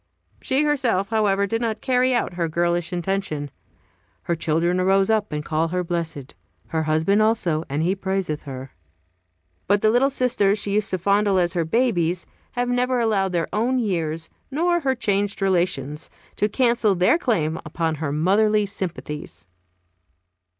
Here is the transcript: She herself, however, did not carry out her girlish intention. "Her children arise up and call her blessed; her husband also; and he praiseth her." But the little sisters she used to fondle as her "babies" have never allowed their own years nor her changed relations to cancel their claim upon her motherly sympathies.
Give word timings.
She 0.41 0.63
herself, 0.63 1.09
however, 1.09 1.45
did 1.45 1.61
not 1.61 1.79
carry 1.79 2.11
out 2.11 2.33
her 2.33 2.47
girlish 2.49 2.91
intention. 2.91 3.51
"Her 4.23 4.35
children 4.35 4.79
arise 4.79 5.11
up 5.11 5.31
and 5.31 5.45
call 5.45 5.67
her 5.67 5.83
blessed; 5.83 6.33
her 6.69 6.81
husband 6.81 7.21
also; 7.21 7.63
and 7.69 7.83
he 7.83 7.93
praiseth 7.93 8.41
her." 8.47 8.71
But 9.67 9.83
the 9.83 9.91
little 9.91 10.09
sisters 10.09 10.57
she 10.57 10.71
used 10.73 10.89
to 10.89 10.97
fondle 10.97 11.37
as 11.37 11.53
her 11.53 11.65
"babies" 11.65 12.25
have 12.53 12.67
never 12.67 12.99
allowed 12.99 13.31
their 13.31 13.47
own 13.53 13.77
years 13.77 14.27
nor 14.49 14.79
her 14.79 14.95
changed 14.95 15.39
relations 15.39 16.09
to 16.35 16.49
cancel 16.49 16.95
their 16.95 17.19
claim 17.19 17.59
upon 17.63 17.93
her 18.01 18.11
motherly 18.11 18.65
sympathies. 18.65 19.45